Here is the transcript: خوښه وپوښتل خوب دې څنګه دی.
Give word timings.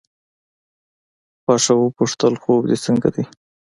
خوښه 1.43 1.73
وپوښتل 1.77 2.33
خوب 2.41 2.61
دې 2.69 2.77
څنګه 2.85 3.09
دی. 3.15 3.23